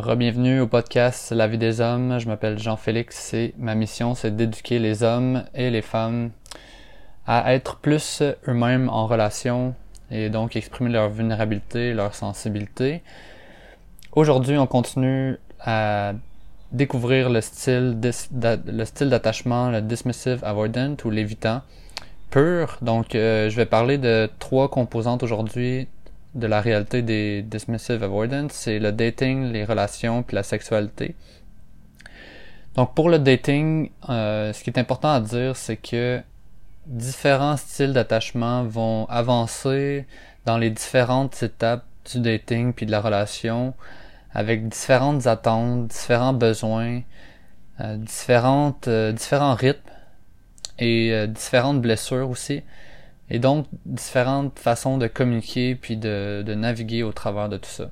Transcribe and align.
Rebienvenue 0.00 0.60
au 0.60 0.66
podcast 0.66 1.30
La 1.30 1.46
vie 1.46 1.58
des 1.58 1.82
hommes. 1.82 2.18
Je 2.18 2.26
m'appelle 2.26 2.58
Jean-Félix 2.58 3.34
et 3.34 3.52
ma 3.58 3.74
mission 3.74 4.14
c'est 4.14 4.34
d'éduquer 4.34 4.78
les 4.78 5.02
hommes 5.02 5.44
et 5.54 5.68
les 5.68 5.82
femmes 5.82 6.30
à 7.26 7.52
être 7.52 7.76
plus 7.76 8.22
eux-mêmes 8.48 8.88
en 8.88 9.06
relation 9.06 9.74
et 10.10 10.30
donc 10.30 10.56
exprimer 10.56 10.88
leur 10.88 11.10
vulnérabilité, 11.10 11.92
leur 11.92 12.14
sensibilité. 12.14 13.02
Aujourd'hui, 14.12 14.56
on 14.56 14.66
continue 14.66 15.36
à 15.60 16.14
découvrir 16.72 17.28
le 17.28 17.42
style, 17.42 17.98
le 18.02 18.84
style 18.86 19.10
d'attachement, 19.10 19.70
le 19.70 19.82
dismissive 19.82 20.42
avoidant 20.44 20.96
ou 21.04 21.10
l'évitant 21.10 21.60
pur. 22.30 22.78
Donc, 22.80 23.14
euh, 23.14 23.50
je 23.50 23.56
vais 23.56 23.66
parler 23.66 23.98
de 23.98 24.30
trois 24.38 24.70
composantes 24.70 25.22
aujourd'hui 25.22 25.88
de 26.34 26.46
la 26.46 26.60
réalité 26.60 27.02
des 27.02 27.42
dismissive 27.42 28.02
avoidance, 28.04 28.52
c'est 28.52 28.78
le 28.78 28.92
dating, 28.92 29.52
les 29.52 29.64
relations 29.64 30.22
puis 30.22 30.36
la 30.36 30.42
sexualité. 30.42 31.16
Donc 32.76 32.94
pour 32.94 33.08
le 33.08 33.18
dating, 33.18 33.90
euh, 34.08 34.52
ce 34.52 34.62
qui 34.62 34.70
est 34.70 34.78
important 34.78 35.12
à 35.12 35.20
dire, 35.20 35.56
c'est 35.56 35.76
que 35.76 36.20
différents 36.86 37.56
styles 37.56 37.92
d'attachement 37.92 38.64
vont 38.64 39.06
avancer 39.06 40.06
dans 40.46 40.56
les 40.56 40.70
différentes 40.70 41.42
étapes 41.42 41.84
du 42.10 42.20
dating 42.20 42.72
puis 42.72 42.86
de 42.86 42.90
la 42.90 43.00
relation 43.00 43.74
avec 44.32 44.68
différentes 44.68 45.26
attentes, 45.26 45.88
différents 45.88 46.32
besoins, 46.32 47.02
euh, 47.80 47.96
différentes, 47.96 48.86
euh, 48.86 49.12
différents 49.12 49.54
rythmes 49.54 49.90
et 50.78 51.26
différentes 51.28 51.82
blessures 51.82 52.30
aussi 52.30 52.62
et 53.30 53.38
donc 53.38 53.66
différentes 53.86 54.58
façons 54.58 54.98
de 54.98 55.06
communiquer 55.06 55.74
puis 55.74 55.96
de, 55.96 56.42
de 56.44 56.54
naviguer 56.54 57.02
au 57.02 57.12
travers 57.12 57.48
de 57.48 57.56
tout 57.56 57.70
ça. 57.70 57.90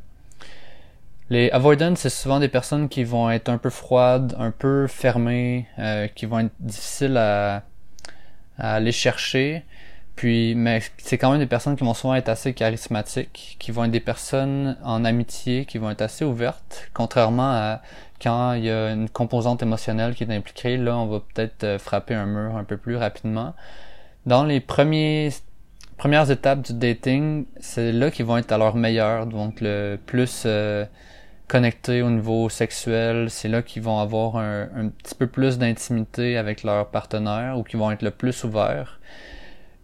Les 1.30 1.51
avoidants, 1.51 1.95
c'est 1.95 2.10
souvent 2.10 2.41
des 2.41 2.48
personnes 2.48 2.88
qui 2.88 3.05
vont 3.05 3.30
être 3.30 3.51
un 3.51 3.59
peu 3.59 3.69
froides, 3.69 4.34
un 4.38 4.51
peu 4.51 4.87
fermées, 4.87 5.66
euh, 5.79 6.09
qui 6.09 6.24
vont 6.24 6.38
être 6.40 6.52
difficiles 6.59 7.18
à, 7.18 7.65
à 8.57 8.74
aller 8.74 8.93
chercher. 8.93 9.62
Puis, 10.16 10.54
mais 10.57 10.80
c'est 10.96 11.18
quand 11.18 11.30
même 11.30 11.38
des 11.38 11.46
personnes 11.46 11.77
qui 11.77 11.84
vont 11.84 11.95
souvent 11.95 12.15
être 12.15 12.30
assez 12.30 12.55
charismatiques, 12.55 13.57
qui 13.60 13.71
vont 13.71 13.84
être 13.84 13.90
des 13.90 14.01
personnes 14.01 14.77
en 14.82 15.05
amitié, 15.05 15.65
qui 15.66 15.79
vont 15.79 15.90
être 15.90 16.02
assez 16.02 16.24
ouvertes, 16.24 16.88
contrairement 16.95 17.52
à 17.52 17.82
quand 18.21 18.55
il 18.55 18.65
y 18.65 18.71
a 18.71 18.90
une 18.90 19.09
composante 19.09 19.62
émotionnelle 19.62 20.15
qui 20.15 20.24
est 20.24 20.34
impliquée, 20.34 20.77
là, 20.77 20.96
on 20.96 21.07
va 21.07 21.21
peut-être 21.21 21.62
euh, 21.62 21.79
frapper 21.79 22.15
un 22.15 22.27
mur 22.27 22.57
un 22.57 22.65
peu 22.65 22.77
plus 22.77 22.96
rapidement 22.96 23.55
dans 24.29 24.45
les 24.45 24.60
premières 24.60 26.30
étapes 26.30 26.60
du 26.60 26.74
dating, 26.74 27.46
c'est 27.60 27.93
là 27.93 28.10
qu'ils 28.10 28.26
vont 28.26 28.37
être 28.37 28.52
à 28.52 28.59
leur 28.59 28.76
meilleur, 28.76 29.26
donc 29.26 29.62
le 29.62 29.98
plus 30.04 30.43
euh, 30.45 30.84
connectés 31.48 32.02
au 32.02 32.10
niveau 32.10 32.51
sexuel, 32.51 33.30
c'est 33.30 33.49
là 33.49 33.62
qu'ils 33.62 33.82
vont 33.82 33.99
avoir 33.99 34.37
un, 34.37 34.90
petit 34.90 35.15
peu 35.15 35.26
plus 35.29 35.56
d'intimité 35.56 36.37
avec 36.37 36.62
leur 36.62 36.88
partenaire 36.90 37.59
ou 37.59 37.62
qu'ils 37.62 37.80
vont 37.80 37.90
être 37.90 38.02
le 38.02 38.10
plus 38.10 38.45
ouverts. 38.45 39.01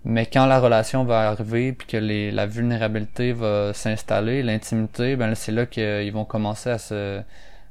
Mais 0.05 0.27
quand 0.27 0.45
la 0.45 0.61
relation 0.61 1.05
va 1.05 1.31
arriver 1.31 1.73
puis 1.73 1.87
que 1.87 1.97
la 1.97 2.45
vulnérabilité 2.45 3.33
va 3.33 3.73
s'installer, 3.73 4.43
l'intimité, 4.43 5.17
ben 5.17 5.35
c'est 5.35 5.53
là 5.53 5.65
qu'ils 5.65 6.13
vont 6.13 6.27
commencer 6.27 6.69
à 6.69 6.79
se 6.79 7.23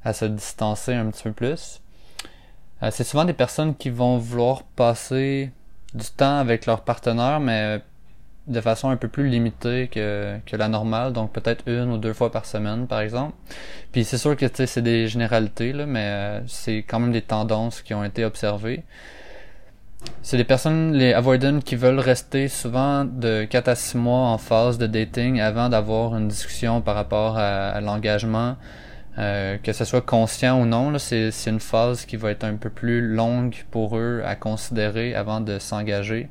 à 0.03 0.11
se 0.11 0.25
distancer 0.25 0.94
un 0.94 1.09
petit 1.11 1.23
peu 1.23 1.31
plus. 1.31 1.81
Euh, 2.81 2.89
c'est 2.91 3.03
souvent 3.03 3.25
des 3.25 3.33
personnes 3.33 3.75
qui 3.75 3.89
vont 3.91 4.17
vouloir 4.17 4.63
passer 4.63 5.51
du 5.94 6.08
temps 6.08 6.38
avec 6.38 6.66
leur 6.66 6.81
partenaire, 6.81 7.39
mais 7.39 7.81
de 8.47 8.59
façon 8.59 8.89
un 8.89 8.97
peu 8.97 9.08
plus 9.08 9.30
limitée 9.30 9.88
que, 9.88 10.38
que 10.45 10.55
la 10.58 10.67
normale, 10.67 11.13
donc 11.13 11.31
peut-être 11.31 11.63
une 11.67 11.91
ou 11.91 11.97
deux 11.97 12.13
fois 12.13 12.31
par 12.31 12.45
semaine, 12.45 12.88
par 12.88 13.00
exemple. 13.00 13.33
Puis 13.91 14.03
c'est 14.03 14.17
sûr 14.17 14.35
que 14.35 14.45
c'est 14.66 14.81
des 14.81 15.08
généralités, 15.08 15.72
là, 15.72 15.85
mais 15.85 16.03
euh, 16.03 16.47
c'est 16.47 16.77
quand 16.80 17.00
même 17.00 17.13
des 17.13 17.22
tendances 17.22 17.81
qui 17.81 17.94
ont 17.94 18.03
été 18.03 18.25
observées. 18.25 18.83
C'est 20.22 20.35
des 20.35 20.44
personnes, 20.44 20.91
les 20.91 21.13
avoidants, 21.13 21.59
qui 21.59 21.77
veulent 21.77 22.00
rester 22.00 22.50
souvent 22.50 23.06
de 23.06 23.46
4 23.46 23.67
à 23.69 23.75
6 23.75 23.97
mois 23.97 24.28
en 24.28 24.38
phase 24.38 24.78
de 24.78 24.88
dating 24.88 25.40
avant 25.40 25.69
d'avoir 25.69 26.17
une 26.17 26.28
discussion 26.28 26.81
par 26.81 26.96
rapport 26.96 27.38
à 27.38 27.79
l'engagement, 27.79 28.57
euh, 29.19 29.57
que 29.57 29.74
ce 29.74 29.85
soit 29.85 30.01
conscient 30.01 30.59
ou 30.59 30.66
non, 30.66 30.97
c'est 30.97 31.31
une 31.46 31.59
phase 31.59 32.06
qui 32.06 32.18
va 32.18 32.31
être 32.31 32.44
un 32.44 32.56
peu 32.56 32.69
plus 32.69 33.01
longue 33.01 33.56
pour 33.69 33.97
eux 33.97 34.24
à 34.25 34.35
considérer 34.35 35.13
avant 35.13 35.40
de 35.40 35.59
s'engager. 35.59 36.29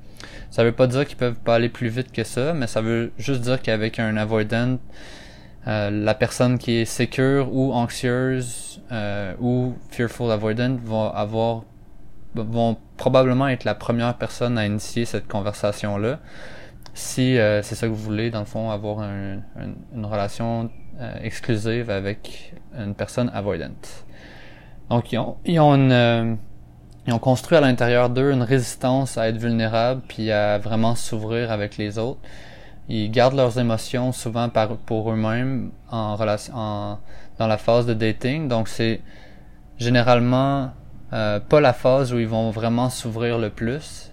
Ça 0.50 0.64
veut 0.64 0.72
pas 0.72 0.88
dire 0.88 1.06
qu'ils 1.06 1.16
peuvent 1.16 1.38
pas 1.38 1.56
aller 1.56 1.68
plus 1.68 1.88
vite 1.88 2.10
que 2.12 2.24
ça, 2.24 2.54
mais 2.54 2.66
ça 2.66 2.80
veut 2.80 3.12
juste 3.18 3.42
dire 3.42 3.62
qu'avec 3.62 4.00
un 4.00 4.16
avoidant, 4.16 4.78
euh, 5.68 5.90
la 5.90 6.14
personne 6.14 6.58
qui 6.58 6.72
est 6.72 6.84
secure 6.84 7.54
ou 7.54 7.72
anxieuse 7.72 8.82
euh, 8.90 9.34
ou 9.40 9.74
fearful 9.90 10.32
avoidant 10.32 10.76
va 10.84 11.06
avoir 11.14 11.62
vont 12.34 12.78
probablement 12.96 13.46
être 13.46 13.64
la 13.64 13.74
première 13.74 14.16
personne 14.16 14.58
à 14.58 14.66
initier 14.66 15.04
cette 15.04 15.28
conversation 15.28 15.98
là 15.98 16.18
si 16.94 17.36
c'est 17.36 17.74
ça 17.74 17.86
que 17.86 17.92
vous 17.92 18.02
voulez 18.02 18.30
dans 18.30 18.40
le 18.40 18.46
fond 18.46 18.70
avoir 18.70 19.02
une 19.02 20.04
relation 20.04 20.70
euh, 21.00 21.14
exclusive 21.22 21.88
avec 21.88 22.52
une 22.78 22.94
personne 22.94 23.30
avoidante. 23.34 24.04
Donc 24.90 25.12
ils 25.12 25.18
ont, 25.18 25.36
ils 25.44 25.60
ont, 25.60 25.90
euh, 25.90 26.34
ils 27.06 27.12
ont 27.12 27.18
construit 27.18 27.56
à 27.56 27.60
l'intérieur 27.60 28.10
d'eux 28.10 28.32
une 28.32 28.42
résistance 28.42 29.16
à 29.16 29.28
être 29.28 29.38
vulnérables 29.38 30.02
puis 30.06 30.30
à 30.30 30.58
vraiment 30.58 30.94
s'ouvrir 30.94 31.50
avec 31.50 31.76
les 31.76 31.98
autres. 31.98 32.20
Ils 32.88 33.10
gardent 33.10 33.36
leurs 33.36 33.58
émotions 33.58 34.12
souvent 34.12 34.48
par, 34.48 34.76
pour 34.76 35.10
eux-mêmes 35.10 35.70
en 35.90 36.16
relation 36.16 36.54
en, 36.54 36.98
dans 37.38 37.46
la 37.46 37.56
phase 37.56 37.86
de 37.86 37.94
dating. 37.94 38.48
Donc 38.48 38.68
c'est 38.68 39.00
généralement 39.78 40.70
euh, 41.12 41.40
pas 41.40 41.60
la 41.60 41.72
phase 41.72 42.12
où 42.12 42.18
ils 42.18 42.28
vont 42.28 42.50
vraiment 42.50 42.90
s'ouvrir 42.90 43.38
le 43.38 43.50
plus. 43.50 44.12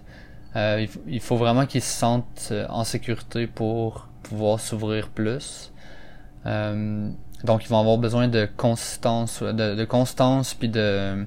Euh, 0.56 0.78
il, 0.80 1.14
il, 1.14 1.20
faut 1.20 1.36
vraiment 1.36 1.66
qu'ils 1.66 1.82
se 1.82 1.92
sentent 1.92 2.52
en 2.68 2.84
sécurité 2.84 3.46
pour 3.46 4.08
pouvoir 4.22 4.60
s'ouvrir 4.60 5.08
plus. 5.08 5.72
Donc, 7.44 7.64
ils 7.64 7.68
vont 7.68 7.80
avoir 7.80 7.98
besoin 7.98 8.28
de 8.28 8.48
consistance, 8.56 9.42
de, 9.42 9.74
de 9.74 9.84
constance 9.84 10.54
puis 10.54 10.68
de 10.68 11.26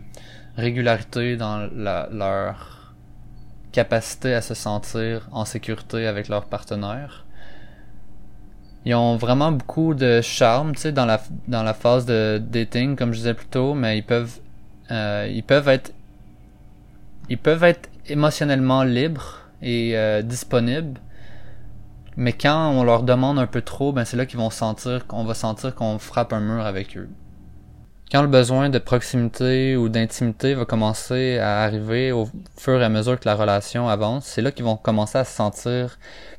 régularité 0.58 1.36
dans 1.36 1.68
la, 1.76 2.08
leur 2.12 2.94
capacité 3.72 4.34
à 4.34 4.42
se 4.42 4.54
sentir 4.54 5.28
en 5.32 5.46
sécurité 5.46 6.08
avec 6.08 6.28
leur 6.28 6.46
partenaire. 6.46 7.26
Ils 8.86 8.96
ont 8.96 9.16
vraiment 9.16 9.52
beaucoup 9.52 9.94
de 9.94 10.22
charme, 10.22 10.76
tu 10.76 10.82
sais, 10.82 10.92
dans 10.92 11.06
la 11.06 11.22
dans 11.48 11.64
la 11.64 11.74
phase 11.74 12.06
de 12.06 12.42
dating, 12.46 12.96
comme 12.96 13.14
je 13.14 13.20
disais 13.20 13.34
plus 13.34 13.48
tôt, 13.48 13.74
mais 13.74 13.98
ils 13.98 14.04
peuvent 14.04 14.40
euh, 14.92 15.28
ils 15.32 15.44
peuvent 15.44 15.70
être 15.70 15.94
ils 17.30 17.38
peuvent 17.38 17.64
être 17.64 17.90
émotionnellement 18.08 18.84
libres 18.84 19.40
et 19.62 19.98
euh, 19.98 20.22
disponibles, 20.22 21.00
mais 22.18 22.34
quand 22.34 22.72
on 22.72 22.84
leur 22.84 23.04
demande 23.04 23.40
un 23.40 23.48
peu 23.48 23.62
trop, 23.62 23.92
ben 23.92 24.06
c'est 24.06 24.18
là 24.18 24.26
qu'ils 24.26 24.40
vont 24.40 24.50
sentir 24.50 25.08
qu'on 25.08 25.24
va 25.24 25.34
sentir 25.34 25.76
qu'on 25.76 26.00
frappe 26.00 26.34
un 26.34 26.40
mur 26.40 26.66
avec 26.66 26.98
eux. 26.98 27.10
Quand 28.12 28.22
le 28.22 28.28
besoin 28.28 28.70
de 28.70 28.78
proximité 28.78 29.76
ou 29.76 29.90
d'intimité 29.90 30.54
va 30.54 30.66
commencer 30.66 31.40
à 31.40 31.64
arriver 31.64 32.12
au 32.12 32.30
fur 32.58 32.80
et 32.80 32.86
à 32.86 32.90
mesure 32.90 33.20
que 33.20 33.28
la 33.28 33.34
relation 33.34 33.90
avance, 33.90 34.26
c'est 34.26 34.42
là 34.44 34.52
qu'ils 34.52 34.66
vont 34.66 34.76
commencer 34.76 35.18
à 35.18 35.24
se 35.24 35.36
sentir 35.36 35.98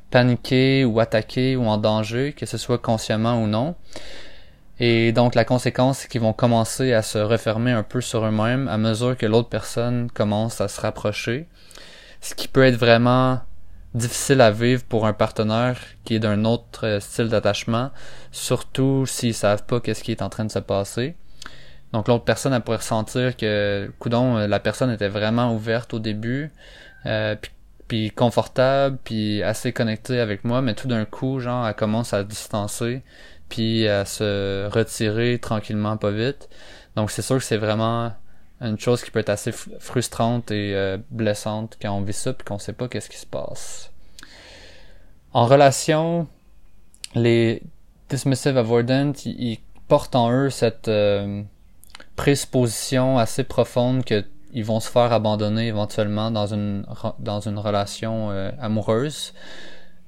paniqués 0.09 0.85
ou 0.85 1.01
attaqués 1.01 1.57
ou 1.57 1.65
en 1.65 1.77
danger, 1.77 2.31
que 2.31 2.45
ce 2.45 2.57
soit 2.57 2.77
consciemment 2.77 3.41
ou 3.43 3.47
non. 3.47 3.75
Et 4.79 5.11
donc 5.11 5.35
la 5.35 5.43
conséquence, 5.43 5.99
c'est 5.99 6.07
qu'ils 6.07 6.21
vont 6.21 6.31
commencer 6.31 6.93
à 6.93 7.01
se 7.01 7.17
refermer 7.17 7.71
un 7.71 7.83
peu 7.83 7.99
sur 7.99 8.25
eux-mêmes 8.25 8.69
à 8.69 8.77
mesure 8.77 9.17
que 9.17 9.25
l'autre 9.25 9.49
personne 9.49 10.09
commence 10.11 10.61
à 10.61 10.69
se 10.69 10.79
rapprocher. 10.79 11.47
Ce 12.21 12.35
qui 12.35 12.47
peut 12.47 12.63
être 12.63 12.77
vraiment 12.77 13.39
difficile 13.95 14.41
à 14.41 14.51
vivre 14.51 14.83
pour 14.83 15.07
un 15.07 15.13
partenaire 15.13 15.79
qui 16.03 16.15
est 16.15 16.19
d'un 16.19 16.43
autre 16.43 16.85
euh, 16.85 16.99
style 16.99 17.29
d'attachement, 17.29 17.91
surtout 18.31 19.05
s'ils 19.05 19.33
savent 19.33 19.65
pas 19.65 19.79
qu'est-ce 19.79 20.03
qui 20.03 20.11
est 20.11 20.21
en 20.21 20.29
train 20.29 20.45
de 20.45 20.51
se 20.51 20.59
passer. 20.59 21.15
Donc 21.93 22.09
l'autre 22.09 22.25
personne 22.25 22.53
elle 22.53 22.61
pourrait 22.61 22.77
ressentir 22.77 23.37
que 23.37 23.89
coudon 23.99 24.37
euh, 24.37 24.47
la 24.47 24.59
personne 24.59 24.91
était 24.91 25.07
vraiment 25.07 25.53
ouverte 25.55 25.93
au 25.93 25.99
début, 25.99 26.51
euh, 27.05 27.35
puis, 27.87 28.11
confortable, 28.11 28.97
puis 29.03 29.41
assez 29.43 29.71
connectée 29.71 30.19
avec 30.19 30.43
moi, 30.43 30.61
mais 30.61 30.73
tout 30.73 30.87
d'un 30.87 31.05
coup 31.05 31.39
genre 31.39 31.65
elle 31.65 31.75
commence 31.75 32.13
à 32.13 32.23
distancer, 32.25 33.01
puis 33.47 33.87
à 33.87 34.03
se 34.03 34.67
retirer 34.67 35.39
tranquillement 35.39 35.95
pas 35.95 36.11
vite. 36.11 36.49
Donc 36.97 37.11
c'est 37.11 37.21
sûr 37.21 37.37
que 37.37 37.43
c'est 37.43 37.57
vraiment 37.57 38.11
une 38.61 38.79
chose 38.79 39.03
qui 39.03 39.11
peut 39.11 39.19
être 39.19 39.29
assez 39.29 39.51
frustrante 39.51 40.51
et 40.51 40.73
euh, 40.73 40.97
blessante 41.11 41.77
quand 41.81 41.91
on 41.91 42.01
vit 42.01 42.13
ça 42.13 42.33
puis 42.33 42.45
qu'on 42.45 42.59
sait 42.59 42.73
pas 42.73 42.87
qu'est-ce 42.87 43.09
qui 43.09 43.17
se 43.17 43.25
passe. 43.25 43.91
En 45.33 45.45
relation, 45.45 46.27
les 47.15 47.61
dismissive 48.09 48.57
avoidant, 48.57 49.11
ils, 49.25 49.59
portent 49.87 50.15
en 50.15 50.31
eux 50.31 50.49
cette 50.49 50.87
euh, 50.87 51.43
présupposition 52.15 53.19
assez 53.19 53.43
profonde 53.43 54.03
que 54.03 54.25
ils 54.51 54.63
vont 54.63 54.79
se 54.79 54.89
faire 54.89 55.11
abandonner 55.11 55.67
éventuellement 55.67 56.31
dans 56.31 56.47
une 56.47 56.85
dans 57.19 57.41
une 57.41 57.59
relation 57.59 58.31
euh, 58.31 58.51
amoureuse. 58.59 59.33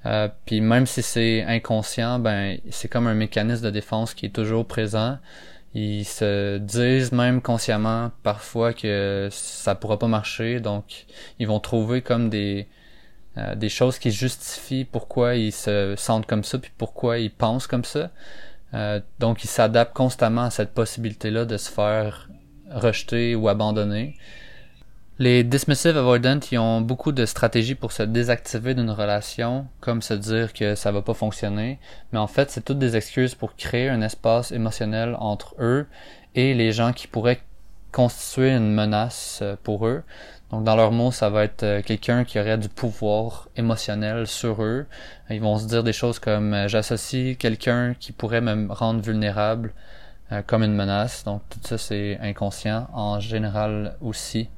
Euh, 0.06 0.30
puis 0.46 0.62
même 0.62 0.86
si 0.86 1.02
c'est 1.02 1.44
inconscient, 1.44 2.18
ben 2.18 2.58
c'est 2.70 2.88
comme 2.88 3.08
un 3.08 3.14
mécanisme 3.14 3.66
de 3.66 3.70
défense 3.70 4.14
qui 4.14 4.26
est 4.28 4.34
toujours 4.34 4.66
présent 4.66 5.18
Ils 5.74 6.06
se 6.06 6.58
disent 6.58 7.12
même 7.12 7.42
consciemment 7.42 8.12
parfois 8.24 8.74
que 8.74 9.30
ça 9.32 9.76
pourra 9.76 10.00
pas 10.00 10.08
marcher, 10.08 10.60
donc 10.60 11.06
ils 11.40 11.48
vont 11.48 11.60
trouver 11.60 12.02
comme 12.02 12.30
des 12.30 12.68
euh, 13.38 13.54
des 13.54 13.70
choses 13.70 14.00
qui 14.00 14.10
justifient 14.10 14.86
pourquoi 14.86 15.36
ils 15.36 15.52
se 15.52 15.94
sentent 15.96 16.26
comme 16.26 16.44
ça 16.44 16.58
puis 16.58 16.72
pourquoi 16.76 17.20
ils 17.20 17.32
pensent 17.32 17.68
comme 17.68 17.84
ça. 17.84 18.10
Euh, 18.74 19.00
donc 19.20 19.44
ils 19.44 19.48
s'adaptent 19.48 19.96
constamment 19.96 20.44
à 20.44 20.50
cette 20.50 20.74
possibilité-là 20.74 21.46
de 21.46 21.58
se 21.58 21.70
faire 21.70 22.30
rejeter 22.72 23.36
ou 23.36 23.48
abandonner. 23.48 24.16
Les 25.20 25.44
dismissive 25.44 25.98
avoidant, 25.98 26.40
ils 26.52 26.60
ont 26.60 26.80
beaucoup 26.80 27.12
de 27.12 27.26
stratégies 27.26 27.74
pour 27.74 27.92
se 27.92 28.04
désactiver 28.04 28.76
d'une 28.76 28.92
relation, 28.92 29.66
comme 29.82 30.04
se 30.04 30.14
dire 30.14 30.54
que 30.54 30.76
ça 30.76 30.92
va 30.92 31.02
pas 31.02 31.16
fonctionner. 31.16 31.80
Mais 32.12 32.20
en 32.20 32.28
fait, 32.28 32.52
c'est 32.52 32.64
toutes 32.64 32.78
des 32.78 32.96
excuses 32.96 33.34
pour 33.34 33.56
créer 33.56 33.90
un 33.90 34.04
espace 34.04 34.52
émotionnel 34.52 35.16
entre 35.20 35.56
eux 35.60 35.88
et 36.36 36.54
les 36.54 36.72
gens 36.72 36.94
qui 36.94 37.08
pourraient 37.08 37.42
constituer 37.92 38.52
une 38.52 38.72
menace 38.72 39.40
euh, 39.42 39.56
pour 39.64 39.88
eux. 39.88 40.04
Donc 40.52 40.64
dans 40.64 40.76
leurs 40.76 40.92
mots, 40.92 41.12
ça 41.12 41.32
va 41.32 41.46
être 41.46 41.64
euh, 41.64 41.82
quelqu'un 41.82 42.24
qui 42.24 42.40
aurait 42.40 42.60
du 42.60 42.70
pouvoir 42.70 43.50
émotionnel 43.56 44.28
sur 44.28 44.62
eux. 44.62 44.86
Ils 45.32 45.42
vont 45.42 45.58
se 45.58 45.66
dire 45.66 45.84
des 45.84 45.94
choses 45.94 46.20
comme 46.20 46.54
euh, 46.54 46.68
j'associe 46.68 47.36
quelqu'un 47.40 47.96
qui 48.00 48.12
pourrait 48.12 48.42
me 48.42 48.72
rendre 48.72 49.02
vulnérable 49.02 49.74
comme 50.46 50.62
une 50.62 50.76
menace. 50.76 51.24
Donc 51.24 51.42
tout 51.50 51.60
ça 51.64 51.78
c'est 51.78 52.20
inconscient 52.22 52.88
en 52.94 53.20
général 53.20 53.96
aussi. 54.02 54.50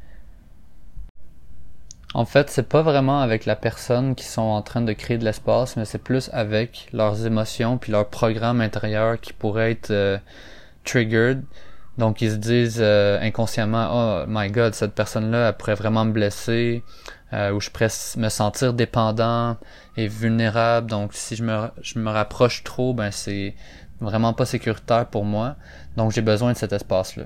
En 2.16 2.26
fait, 2.26 2.50
c'est 2.50 2.68
pas 2.68 2.82
vraiment 2.82 3.22
avec 3.22 3.46
la 3.46 3.56
personne 3.56 4.16
qui 4.16 4.26
sont 4.26 4.42
en 4.42 4.64
train 4.64 4.82
de 4.82 4.94
créer 4.94 5.20
de 5.20 5.26
l'espace, 5.26 5.78
mais 5.78 5.86
c'est 5.86 6.00
plus 6.00 6.30
avec 6.34 6.90
leurs 6.92 7.26
émotions 7.26 7.78
puis 7.78 7.92
leur 7.92 8.08
programme 8.10 8.62
intérieur 8.62 9.20
qui 9.20 9.32
pourrait 9.32 9.72
être 9.72 9.92
euh, 9.92 10.18
triggered. 10.84 11.44
Donc 12.00 12.22
ils 12.22 12.32
se 12.32 12.36
disent 12.38 12.80
euh, 12.80 13.20
inconsciemment 13.22 13.90
oh 13.92 14.26
my 14.28 14.50
god 14.50 14.74
cette 14.74 14.96
personne 14.96 15.32
là 15.32 15.50
elle 15.50 15.58
pourrait 15.58 15.76
vraiment 15.76 16.06
me 16.06 16.14
blesser 16.14 16.82
euh, 17.34 17.52
ou 17.52 17.60
je 17.60 17.70
pourrais 17.70 17.90
me 18.16 18.30
sentir 18.30 18.74
dépendant 18.74 19.58
et 19.98 20.08
vulnérable 20.08 20.90
donc 20.90 21.14
si 21.14 21.36
je 21.36 21.44
me 21.44 21.68
je 21.82 22.00
me 22.00 22.10
rapproche 22.10 22.64
trop 22.64 22.94
ben 22.94 23.12
c'est 23.12 23.54
vraiment 24.00 24.32
pas 24.32 24.46
sécuritaire 24.46 25.08
pour 25.08 25.26
moi 25.26 25.58
donc 25.98 26.14
j'ai 26.14 26.22
besoin 26.22 26.54
de 26.54 26.58
cet 26.58 26.72
espace 26.72 27.18
là. 27.18 27.26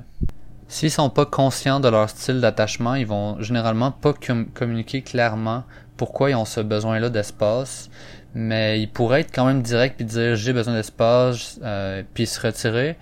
S'ils 0.67 0.91
sont 0.91 1.09
pas 1.09 1.25
conscients 1.25 1.79
de 1.79 1.87
leur 1.87 2.09
style 2.09 2.41
d'attachement, 2.41 2.95
ils 2.95 3.05
vont 3.05 3.39
généralement 3.41 3.91
pas 3.91 4.13
communiquer 4.53 5.01
clairement 5.01 5.63
pourquoi 5.97 6.31
ils 6.31 6.35
ont 6.35 6.45
ce 6.45 6.61
besoin-là 6.61 7.09
d'espace, 7.09 7.89
mais 8.33 8.81
ils 8.81 8.89
pourraient 8.89 9.21
être 9.21 9.33
quand 9.33 9.45
même 9.45 9.61
direct 9.61 9.97
puis 9.97 10.05
dire 10.05 10.35
j'ai 10.35 10.53
besoin 10.53 10.73
d'espace 10.73 11.59
euh, 11.63 12.03
puis 12.13 12.25
se 12.25 12.39
retirer. 12.39 12.97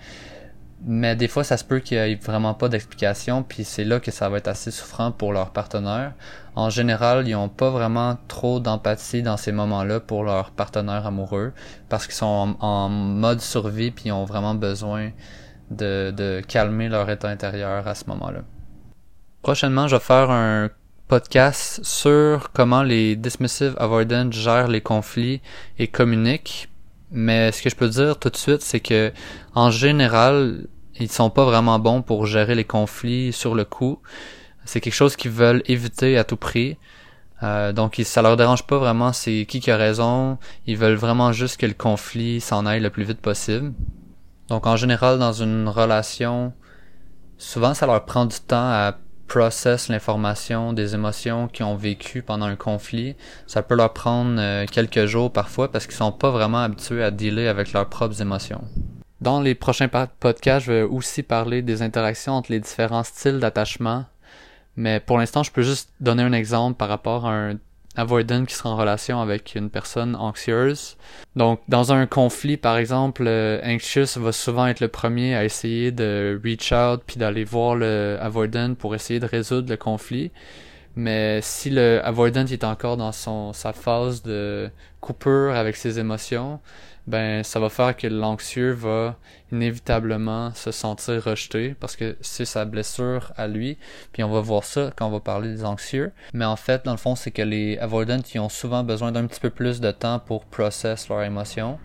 Mais 0.84 1.14
des 1.14 1.28
fois, 1.28 1.44
ça 1.44 1.56
se 1.56 1.64
peut 1.64 1.78
qu'il 1.78 1.96
n'y 1.96 2.12
ait 2.12 2.14
vraiment 2.16 2.54
pas 2.54 2.68
d'explication, 2.68 3.44
puis 3.44 3.62
c'est 3.62 3.84
là 3.84 4.00
que 4.00 4.10
ça 4.10 4.28
va 4.28 4.38
être 4.38 4.48
assez 4.48 4.72
souffrant 4.72 5.12
pour 5.12 5.32
leur 5.32 5.50
partenaire. 5.50 6.12
En 6.56 6.70
général, 6.70 7.28
ils 7.28 7.32
n'ont 7.32 7.48
pas 7.48 7.70
vraiment 7.70 8.18
trop 8.26 8.58
d'empathie 8.58 9.22
dans 9.22 9.36
ces 9.36 9.52
moments-là 9.52 10.00
pour 10.00 10.24
leur 10.24 10.50
partenaire 10.50 11.06
amoureux, 11.06 11.52
parce 11.88 12.06
qu'ils 12.06 12.16
sont 12.16 12.56
en, 12.60 12.66
en, 12.66 12.88
mode 12.88 13.40
survie, 13.40 13.92
puis 13.92 14.06
ils 14.06 14.12
ont 14.12 14.24
vraiment 14.24 14.56
besoin 14.56 15.12
de, 15.70 16.42
calmer 16.46 16.88
leur 16.88 17.08
état 17.10 17.28
intérieur 17.28 17.86
à 17.86 17.94
ce 17.94 18.04
moment-là. 18.08 18.40
Prochainement, 19.42 19.88
je 19.88 19.96
vais 19.96 20.02
faire 20.02 20.30
un 20.30 20.70
podcast 21.08 21.80
sur 21.84 22.52
comment 22.52 22.82
les 22.82 23.16
dismissive 23.16 23.74
avoidant 23.78 24.30
gèrent 24.30 24.68
les 24.68 24.80
conflits 24.80 25.40
et 25.78 25.88
communiquent. 25.88 26.68
Mais 27.10 27.52
ce 27.52 27.62
que 27.62 27.68
je 27.68 27.76
peux 27.76 27.88
dire 27.88 28.18
tout 28.18 28.30
de 28.30 28.36
suite, 28.36 28.62
c'est 28.62 28.80
que 28.80 29.12
en 29.54 29.70
général, 29.70 30.66
ils 30.98 31.10
sont 31.10 31.30
pas 31.30 31.44
vraiment 31.44 31.78
bons 31.78 32.02
pour 32.02 32.26
gérer 32.26 32.54
les 32.54 32.64
conflits 32.64 33.32
sur 33.32 33.54
le 33.54 33.64
coup. 33.64 34.00
C'est 34.64 34.80
quelque 34.80 34.94
chose 34.94 35.16
qu'ils 35.16 35.32
veulent 35.32 35.62
éviter 35.66 36.16
à 36.16 36.24
tout 36.24 36.36
prix. 36.36 36.78
Euh, 37.42 37.72
donc 37.72 38.00
ça 38.04 38.22
leur 38.22 38.36
dérange 38.36 38.62
pas 38.68 38.78
vraiment 38.78 39.12
c'est 39.12 39.46
qui 39.48 39.60
qui 39.60 39.70
a 39.70 39.76
raison. 39.76 40.38
Ils 40.66 40.76
veulent 40.76 40.94
vraiment 40.94 41.32
juste 41.32 41.58
que 41.58 41.66
le 41.66 41.74
conflit 41.74 42.40
s'en 42.40 42.66
aille 42.66 42.80
le 42.80 42.90
plus 42.90 43.04
vite 43.04 43.20
possible. 43.20 43.72
Donc 44.48 44.66
en 44.66 44.76
général, 44.76 45.18
dans 45.18 45.32
une 45.32 45.68
relation, 45.68 46.52
souvent 47.38 47.74
ça 47.74 47.86
leur 47.86 48.04
prend 48.04 48.26
du 48.26 48.38
temps 48.40 48.70
à 48.70 48.96
process 49.32 49.88
l'information 49.88 50.74
des 50.74 50.94
émotions 50.94 51.48
qu'ils 51.48 51.64
ont 51.64 51.74
vécues 51.74 52.20
pendant 52.20 52.44
un 52.44 52.56
conflit. 52.56 53.16
Ça 53.46 53.62
peut 53.62 53.74
leur 53.74 53.94
prendre 53.94 54.38
euh, 54.38 54.66
quelques 54.70 55.06
jours 55.06 55.32
parfois 55.32 55.72
parce 55.72 55.86
qu'ils 55.86 55.94
sont 55.94 56.12
pas 56.12 56.30
vraiment 56.30 56.58
habitués 56.58 57.02
à 57.02 57.10
dealer 57.10 57.48
avec 57.48 57.72
leurs 57.72 57.88
propres 57.88 58.20
émotions. 58.20 58.62
Dans 59.22 59.40
les 59.40 59.54
prochains 59.54 59.88
podcasts, 59.88 60.66
je 60.66 60.72
vais 60.72 60.82
aussi 60.82 61.22
parler 61.22 61.62
des 61.62 61.80
interactions 61.80 62.34
entre 62.34 62.52
les 62.52 62.60
différents 62.60 63.04
styles 63.04 63.38
d'attachement. 63.38 64.04
Mais 64.76 65.00
pour 65.00 65.16
l'instant, 65.16 65.42
je 65.42 65.50
peux 65.50 65.62
juste 65.62 65.90
donner 66.00 66.24
un 66.24 66.32
exemple 66.32 66.76
par 66.76 66.88
rapport 66.88 67.26
à 67.26 67.32
un 67.32 67.54
avoidant 67.96 68.44
qui 68.44 68.54
sera 68.54 68.70
en 68.70 68.76
relation 68.76 69.20
avec 69.20 69.54
une 69.54 69.70
personne 69.70 70.16
anxieuse. 70.16 70.96
Donc, 71.36 71.60
dans 71.68 71.92
un 71.92 72.06
conflit, 72.06 72.56
par 72.56 72.76
exemple, 72.78 73.24
euh, 73.26 73.60
anxious 73.64 74.18
va 74.18 74.32
souvent 74.32 74.66
être 74.66 74.80
le 74.80 74.88
premier 74.88 75.34
à 75.34 75.44
essayer 75.44 75.92
de 75.92 76.40
reach 76.42 76.72
out 76.72 77.02
puis 77.06 77.16
d'aller 77.16 77.44
voir 77.44 77.74
le 77.74 78.16
avoidant 78.20 78.74
pour 78.74 78.94
essayer 78.94 79.20
de 79.20 79.26
résoudre 79.26 79.68
le 79.70 79.76
conflit. 79.76 80.30
Mais 80.94 81.40
si 81.42 81.70
le 81.70 82.04
avoidant 82.04 82.44
est 82.44 82.64
encore 82.64 82.96
dans 82.98 83.12
son 83.12 83.52
sa 83.52 83.72
phase 83.72 84.22
de 84.22 84.70
coupure 85.00 85.54
avec 85.54 85.76
ses 85.76 85.98
émotions, 85.98 86.60
ben 87.06 87.42
ça 87.42 87.58
va 87.58 87.68
faire 87.68 87.96
que 87.96 88.06
l'anxieux 88.06 88.72
va 88.72 89.16
inévitablement 89.50 90.54
se 90.54 90.70
sentir 90.70 91.24
rejeté 91.24 91.74
parce 91.78 91.96
que 91.96 92.16
c'est 92.20 92.44
sa 92.44 92.64
blessure 92.64 93.32
à 93.36 93.48
lui. 93.48 93.76
Puis 94.12 94.22
on 94.22 94.30
va 94.30 94.40
voir 94.40 94.64
ça 94.64 94.92
quand 94.94 95.06
on 95.06 95.10
va 95.10 95.20
parler 95.20 95.48
des 95.48 95.64
anxieux. 95.64 96.12
Mais 96.32 96.44
en 96.44 96.56
fait, 96.56 96.84
dans 96.84 96.92
le 96.92 96.98
fond, 96.98 97.16
c'est 97.16 97.32
que 97.32 97.42
les 97.42 97.78
avoidants 97.78 98.20
ils 98.34 98.40
ont 98.40 98.48
souvent 98.48 98.84
besoin 98.84 99.12
d'un 99.12 99.26
petit 99.26 99.40
peu 99.40 99.50
plus 99.50 99.80
de 99.80 99.90
temps 99.90 100.20
pour 100.20 100.44
process 100.44 101.08
leurs 101.08 101.22
émotions. 101.22 101.78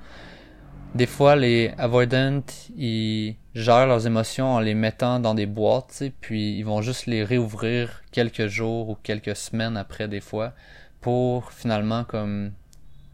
Des 0.96 1.06
fois, 1.06 1.36
les 1.36 1.74
avoidants, 1.78 2.42
ils 2.76 3.36
gèrent 3.54 3.88
leurs 3.88 4.08
émotions 4.08 4.54
en 4.54 4.60
les 4.60 4.74
mettant 4.74 5.20
dans 5.20 5.36
des 5.36 5.46
boîtes, 5.46 6.02
puis 6.22 6.58
ils 6.58 6.64
vont 6.64 6.82
juste 6.82 7.08
les 7.08 7.24
réouvrir 7.24 8.04
quelques 8.12 8.48
jours 8.48 8.90
ou 8.90 8.96
quelques 9.04 9.36
semaines 9.36 9.78
après 9.78 10.08
des 10.08 10.22
fois 10.22 10.54
pour 11.02 11.52
finalement 11.52 12.04
comme 12.04 12.52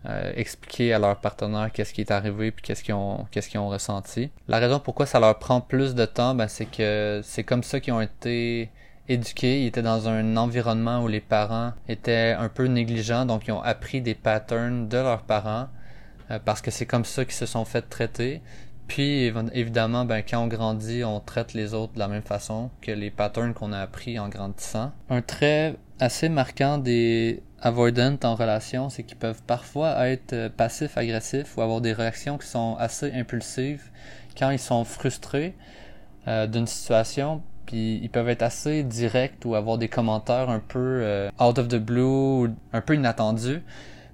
euh, 0.05 0.33
expliquer 0.35 0.93
à 0.93 0.99
leur 0.99 1.15
partenaire 1.17 1.71
qu'est-ce 1.71 1.93
qui 1.93 2.01
est 2.01 2.11
arrivé 2.11 2.51
puis 2.51 2.61
qu'est-ce 2.61 2.83
qu'ils 2.83 2.93
ont 2.93 3.25
qu'est-ce 3.31 3.49
qu'ils 3.49 3.59
ont 3.59 3.69
ressenti. 3.69 4.31
La 4.47 4.59
raison 4.59 4.79
pourquoi 4.79 5.05
ça 5.05 5.19
leur 5.19 5.39
prend 5.39 5.61
plus 5.61 5.95
de 5.95 6.05
temps, 6.05 6.35
ben 6.35 6.47
c'est 6.47 6.65
que 6.65 7.21
c'est 7.23 7.43
comme 7.43 7.63
ça 7.63 7.79
qu'ils 7.79 7.93
ont 7.93 8.01
été 8.01 8.69
éduqués, 9.07 9.63
ils 9.63 9.67
étaient 9.67 9.81
dans 9.81 10.09
un 10.09 10.37
environnement 10.37 11.03
où 11.03 11.07
les 11.07 11.21
parents 11.21 11.73
étaient 11.87 12.35
un 12.37 12.49
peu 12.49 12.65
négligents, 12.65 13.25
donc 13.25 13.47
ils 13.47 13.51
ont 13.51 13.61
appris 13.61 14.01
des 14.01 14.15
patterns 14.15 14.87
de 14.87 14.97
leurs 14.97 15.23
parents 15.23 15.67
euh, 16.31 16.39
parce 16.43 16.61
que 16.61 16.71
c'est 16.71 16.85
comme 16.85 17.05
ça 17.05 17.23
qu'ils 17.25 17.33
se 17.33 17.45
sont 17.45 17.65
fait 17.65 17.83
traiter. 17.83 18.41
Puis 18.87 19.31
évidemment, 19.53 20.03
ben, 20.05 20.21
quand 20.21 20.43
on 20.43 20.47
grandit, 20.47 21.03
on 21.03 21.19
traite 21.21 21.53
les 21.53 21.73
autres 21.73 21.93
de 21.93 21.99
la 21.99 22.09
même 22.09 22.21
façon 22.21 22.69
que 22.81 22.91
les 22.91 23.09
patterns 23.09 23.53
qu'on 23.53 23.71
a 23.71 23.79
appris 23.79 24.19
en 24.19 24.27
grandissant. 24.27 24.91
Un 25.09 25.21
trait 25.21 25.75
assez 25.99 26.27
marquant 26.27 26.77
des 26.77 27.41
avoidant 27.63 28.17
en 28.23 28.35
relation, 28.35 28.89
c'est 28.89 29.03
qu'ils 29.03 29.17
peuvent 29.17 29.41
parfois 29.47 30.09
être 30.09 30.33
euh, 30.33 30.49
passifs-agressifs 30.49 31.57
ou 31.57 31.61
avoir 31.61 31.79
des 31.79 31.93
réactions 31.93 32.37
qui 32.37 32.47
sont 32.47 32.75
assez 32.77 33.11
impulsives 33.13 33.89
quand 34.37 34.49
ils 34.49 34.59
sont 34.59 34.83
frustrés 34.83 35.55
euh, 36.27 36.45
d'une 36.45 36.67
situation. 36.67 37.41
Puis 37.65 38.01
ils 38.03 38.09
peuvent 38.09 38.27
être 38.27 38.43
assez 38.43 38.83
directs 38.83 39.45
ou 39.45 39.55
avoir 39.55 39.77
des 39.77 39.87
commentaires 39.87 40.49
un 40.49 40.59
peu 40.59 40.79
euh, 40.79 41.29
out 41.39 41.57
of 41.57 41.69
the 41.69 41.77
blue, 41.77 42.51
un 42.73 42.81
peu 42.81 42.95
inattendus 42.95 43.63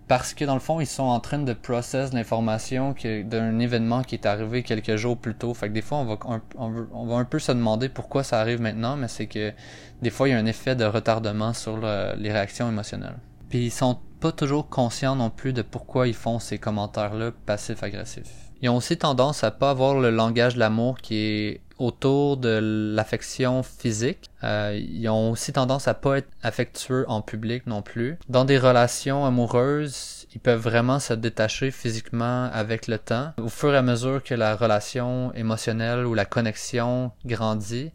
parce 0.08 0.34
que 0.34 0.46
dans 0.46 0.56
le 0.56 0.60
fond, 0.60 0.80
ils 0.80 0.88
sont 0.88 1.04
en 1.04 1.20
train 1.20 1.40
de 1.40 1.54
process 1.54 2.14
l'information 2.14 2.96
d'un 3.26 3.60
événement 3.60 4.02
qui 4.02 4.16
est 4.16 4.26
arrivé 4.26 4.64
quelques 4.64 4.96
jours 4.96 5.18
plus 5.18 5.36
tôt. 5.36 5.54
Fait 5.54 5.70
que 5.70 5.74
des 5.74 5.84
fois, 5.84 6.00
on 6.00 6.06
va, 6.06 6.18
on, 6.58 7.06
va 7.06 7.16
un 7.18 7.26
peu 7.26 7.38
se 7.38 7.52
demander 7.52 7.90
pourquoi 7.90 8.24
ça 8.24 8.40
arrive 8.40 8.60
maintenant, 8.60 8.96
mais 8.96 9.08
c'est 9.08 9.28
que 9.28 9.54
des 10.02 10.10
fois, 10.10 10.28
il 10.28 10.32
y 10.32 10.34
a 10.34 10.40
un 10.40 10.48
effet 10.48 10.76
de 10.76 10.84
retardement 10.84 11.54
sur 11.54 11.78
les 11.78 12.32
réactions 12.32 12.68
émotionnelles. 12.68 13.18
Puis 13.50 13.66
ils 13.66 13.72
sont 13.72 14.00
pas 14.20 14.32
toujours 14.32 14.68
conscients 14.70 15.16
non 15.16 15.30
plus 15.30 15.54
de 15.54 15.62
pourquoi 15.62 16.08
ils 16.08 16.14
font 16.14 16.40
ces 16.40 16.58
commentaires-là 16.58 17.32
passifs-agressifs. 17.46 18.50
Ils 18.62 18.70
ont 18.70 18.76
aussi 18.76 18.98
tendance 18.98 19.44
à 19.44 19.52
pas 19.52 19.70
avoir 19.70 19.98
le 19.98 20.10
langage 20.10 20.56
de 20.56 20.60
l'amour 20.60 20.98
qui 20.98 21.16
est 21.16 21.62
autour 21.78 22.36
de 22.36 22.60
l'affection 22.94 23.64
physique. 23.64 24.30
Euh, 24.44 24.78
ils 24.78 25.08
ont 25.08 25.32
aussi 25.32 25.54
tendance 25.54 25.88
à 25.88 25.94
pas 25.94 26.18
être 26.18 26.28
affectueux 26.44 27.06
en 27.08 27.22
public 27.22 27.66
non 27.68 27.82
plus. 27.82 28.20
Dans 28.28 28.44
des 28.44 28.58
relations 28.58 29.26
amoureuses, 29.26 30.28
ils 30.36 30.42
peuvent 30.42 30.62
vraiment 30.62 31.00
se 31.00 31.14
détacher 31.14 31.72
physiquement 31.72 32.50
avec 32.52 32.88
le 32.88 32.98
temps. 32.98 33.32
Au 33.42 33.48
fur 33.48 33.74
et 33.74 33.78
à 33.78 33.82
mesure 33.82 34.22
que 34.22 34.36
la 34.36 34.58
relation 34.58 35.34
émotionnelle 35.34 36.06
ou 36.06 36.14
la 36.14 36.26
connexion 36.26 37.12
grandit, 37.26 37.92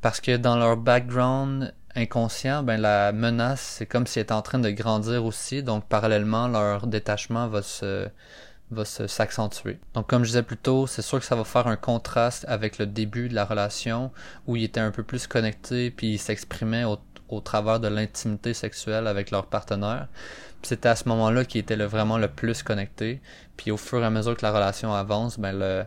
parce 0.00 0.20
que 0.20 0.38
dans 0.38 0.56
leur 0.56 0.78
background 0.78 1.74
inconscient, 2.00 2.62
ben 2.62 2.80
la 2.80 3.12
menace, 3.12 3.60
c'est 3.60 3.86
comme 3.86 4.06
si 4.06 4.18
elle 4.18 4.32
en 4.32 4.42
train 4.42 4.58
de 4.58 4.70
grandir 4.70 5.24
aussi, 5.24 5.62
donc 5.62 5.84
parallèlement 5.86 6.48
leur 6.48 6.86
détachement 6.86 7.48
va 7.48 7.62
se 7.62 8.08
va 8.70 8.84
s'accentuer. 8.84 9.78
Donc 9.94 10.06
comme 10.08 10.22
je 10.22 10.28
disais 10.28 10.42
plus 10.42 10.56
tôt, 10.56 10.86
c'est 10.86 11.02
sûr 11.02 11.18
que 11.18 11.24
ça 11.24 11.34
va 11.36 11.44
faire 11.44 11.66
un 11.66 11.76
contraste 11.76 12.44
avec 12.48 12.78
le 12.78 12.86
début 12.86 13.28
de 13.28 13.34
la 13.34 13.44
relation 13.44 14.12
où 14.46 14.56
ils 14.56 14.64
étaient 14.64 14.80
un 14.80 14.92
peu 14.92 15.02
plus 15.02 15.26
connectés 15.26 15.90
puis 15.90 16.12
ils 16.14 16.18
s'exprimaient 16.18 16.84
au, 16.84 17.40
travers 17.40 17.80
de 17.80 17.88
l'intimité 17.88 18.54
sexuelle 18.54 19.06
avec 19.06 19.30
leur 19.30 19.46
partenaire. 19.46 20.08
C'était 20.62 20.88
à 20.88 20.96
ce 20.96 21.08
moment-là 21.08 21.44
qu'ils 21.44 21.60
étaient 21.60 21.76
vraiment 21.76 22.18
le 22.18 22.28
plus 22.28 22.62
connectés. 22.62 23.20
Puis 23.56 23.70
au 23.70 23.76
fur 23.76 24.02
et 24.02 24.06
à 24.06 24.10
mesure 24.10 24.36
que 24.36 24.44
la 24.44 24.52
relation 24.52 24.94
avance, 24.94 25.38
ben 25.38 25.58
le, 25.58 25.84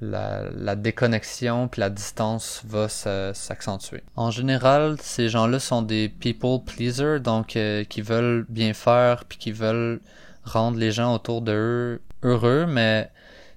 la, 0.00 0.76
déconnexion 0.76 1.68
puis 1.68 1.80
la 1.80 1.90
distance 1.90 2.62
va 2.66 2.88
s'accentuer. 2.88 4.02
En 4.16 4.30
général, 4.30 4.96
ces 5.00 5.28
gens-là 5.28 5.58
sont 5.58 5.82
des 5.82 6.08
people 6.08 6.60
pleasers, 6.64 7.20
donc 7.20 7.56
euh, 7.56 7.84
qui 7.84 8.02
veulent 8.02 8.46
bien 8.48 8.74
faire 8.74 9.24
puis 9.24 9.38
qui 9.38 9.52
veulent 9.52 10.00
rendre 10.44 10.78
les 10.78 10.92
gens 10.92 11.14
autour 11.14 11.42
d'eux 11.42 12.00
heureux, 12.22 12.66
mais 12.66 13.10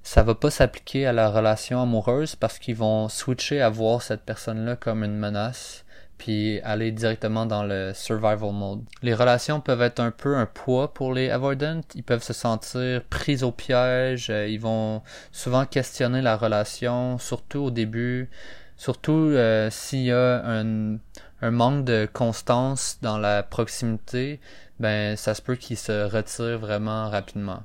ça 0.03 0.23
va 0.23 0.35
pas 0.35 0.49
s'appliquer 0.49 1.05
à 1.05 1.13
la 1.13 1.29
relation 1.29 1.81
amoureuse 1.81 2.35
parce 2.35 2.59
qu'ils 2.59 2.75
vont 2.75 3.07
switcher 3.07 3.61
à 3.61 3.69
voir 3.69 4.01
cette 4.01 4.23
personne-là 4.23 4.75
comme 4.75 5.03
une 5.03 5.17
menace 5.17 5.85
puis 6.21 6.59
aller 6.61 6.91
directement 6.91 7.47
dans 7.47 7.63
le 7.63 7.93
survival 7.95 8.53
mode. 8.53 8.81
Les 9.01 9.15
relations 9.15 9.59
peuvent 9.59 9.81
être 9.81 9.99
un 9.99 10.11
peu 10.11 10.35
un 10.35 10.45
poids 10.45 10.93
pour 10.93 11.15
les 11.15 11.31
avoidants, 11.31 11.81
ils 11.95 12.03
peuvent 12.03 12.21
se 12.21 12.31
sentir 12.31 13.01
pris 13.09 13.41
au 13.41 13.51
piège, 13.51 14.29
euh, 14.29 14.47
ils 14.47 14.59
vont 14.59 15.01
souvent 15.31 15.65
questionner 15.65 16.21
la 16.21 16.37
relation, 16.37 17.17
surtout 17.17 17.61
au 17.61 17.71
début, 17.71 18.29
surtout 18.77 19.13
euh, 19.13 19.71
s'il 19.71 20.03
y 20.03 20.11
a 20.11 20.45
un, 20.45 20.97
un 21.41 21.51
manque 21.51 21.85
de 21.85 22.07
constance 22.13 22.99
dans 23.01 23.17
la 23.17 23.41
proximité, 23.41 24.39
ben 24.79 25.17
ça 25.17 25.33
se 25.33 25.41
peut 25.41 25.55
qu'ils 25.55 25.77
se 25.77 26.03
retirent 26.07 26.59
vraiment 26.59 27.09
rapidement. 27.09 27.63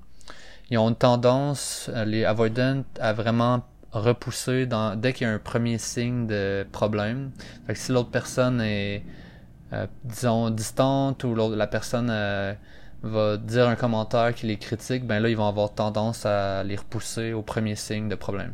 Ils 0.71 0.79
ont 0.79 0.89
une 0.89 0.97
tendance, 0.97 1.91
euh, 1.93 2.07
les 2.07 2.25
avoidants, 2.25 2.85
à 2.99 3.13
vraiment 3.13 3.67
repousser 3.93 4.67
dans, 4.67 4.97
dès 4.97 5.13
qu'il 5.13 5.27
y 5.27 5.31
a 5.31 5.33
un 5.33 5.39
premier 5.39 5.79
signe 5.79 6.27
de 6.27 6.67
problème. 6.73 7.31
Fait 7.67 7.75
que 7.75 7.79
si 7.79 7.93
l'autre 7.93 8.11
personne 8.11 8.61
est, 8.61 9.05
euh, 9.73 9.87
disons, 10.05 10.51
distante 10.51 11.25
ou 11.25 11.35
la 11.35 11.67
personne 11.67 12.09
euh, 12.11 12.55
va 13.03 13.37
dire 13.37 13.69
un 13.69 13.77
commentaire 13.77 14.35
qui 14.35 14.47
les 14.47 14.59
critique, 14.59 15.07
ben 15.07 15.21
là, 15.21 15.29
ils 15.29 15.37
vont 15.37 15.49
avoir 15.49 15.73
tendance 15.75 16.27
à 16.27 16.63
les 16.65 16.77
repousser 16.77 17.33
au 17.33 17.43
premier 17.43 17.77
signe 17.77 18.09
de 18.09 18.15
problème. 18.15 18.53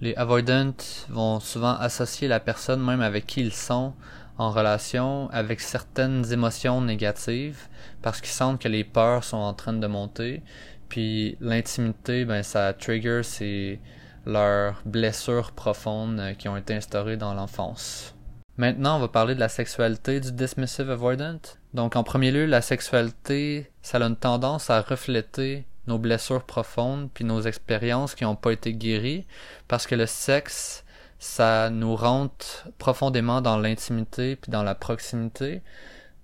Les 0.00 0.14
avoidants 0.16 0.74
vont 1.08 1.40
souvent 1.40 1.76
associer 1.76 2.28
la 2.28 2.40
personne 2.40 2.82
même 2.82 3.00
avec 3.00 3.26
qui 3.26 3.40
ils 3.40 3.52
sont 3.52 3.94
en 4.36 4.50
relation 4.50 5.30
avec 5.30 5.60
certaines 5.60 6.30
émotions 6.32 6.80
négatives 6.80 7.68
parce 8.02 8.20
qu'ils 8.20 8.30
sentent 8.30 8.60
que 8.60 8.68
les 8.68 8.84
peurs 8.84 9.22
sont 9.22 9.36
en 9.36 9.54
train 9.54 9.72
de 9.72 9.86
monter. 9.86 10.42
Puis 10.88 11.36
l'intimité, 11.40 12.24
ben 12.24 12.42
ça 12.42 12.72
trigger 12.72 13.22
ces 13.22 13.80
leurs 14.26 14.82
blessures 14.84 15.52
profondes 15.52 16.20
euh, 16.20 16.34
qui 16.34 16.48
ont 16.48 16.56
été 16.56 16.74
instaurées 16.74 17.16
dans 17.16 17.34
l'enfance. 17.34 18.14
Maintenant, 18.56 18.96
on 18.96 19.00
va 19.00 19.08
parler 19.08 19.34
de 19.34 19.40
la 19.40 19.48
sexualité 19.48 20.20
du 20.20 20.30
dismissive 20.30 20.90
avoidant. 20.90 21.40
Donc, 21.72 21.96
en 21.96 22.04
premier 22.04 22.30
lieu, 22.30 22.46
la 22.46 22.62
sexualité, 22.62 23.70
ça 23.82 23.98
a 23.98 24.02
une 24.02 24.16
tendance 24.16 24.70
à 24.70 24.80
refléter 24.80 25.66
nos 25.88 25.98
blessures 25.98 26.44
profondes 26.44 27.10
puis 27.12 27.24
nos 27.24 27.42
expériences 27.42 28.14
qui 28.14 28.24
n'ont 28.24 28.36
pas 28.36 28.52
été 28.52 28.72
guéries 28.72 29.26
parce 29.66 29.86
que 29.86 29.96
le 29.96 30.06
sexe, 30.06 30.84
ça 31.18 31.68
nous 31.68 31.96
rentre 31.96 32.68
profondément 32.78 33.40
dans 33.40 33.58
l'intimité 33.58 34.36
puis 34.36 34.52
dans 34.52 34.62
la 34.62 34.76
proximité. 34.76 35.60